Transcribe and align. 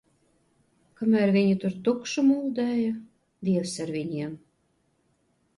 Kamēr 1.01 1.33
viņi 1.35 1.57
tur 1.65 1.75
tukšu 1.89 2.23
muldēja, 2.29 2.97
Dievs 3.51 3.77
ar 3.87 3.93
viņiem! 3.99 4.37